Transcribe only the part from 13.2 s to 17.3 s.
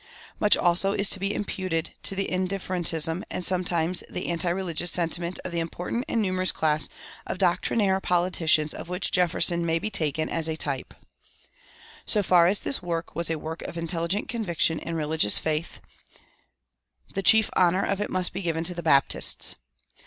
a work of intelligent conviction and religious faith, the